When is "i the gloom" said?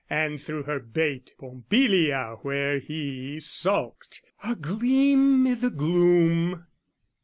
5.45-6.65